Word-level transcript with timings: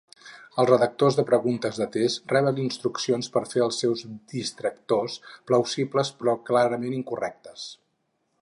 Els 0.61 0.69
redactors 0.69 1.17
de 1.19 1.25
preguntes 1.31 1.81
de 1.81 1.87
test 1.95 2.33
reben 2.33 2.61
instruccions 2.63 3.29
per 3.37 3.43
fer 3.51 3.63
els 3.67 3.83
seus 3.83 4.03
distractors 4.35 5.21
plausibles 5.53 6.15
però 6.23 6.39
clarament 6.49 7.01
incorrectes. 7.03 7.69